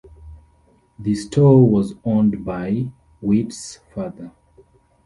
[0.97, 2.87] The store was owned by
[3.21, 4.31] Wheat's father.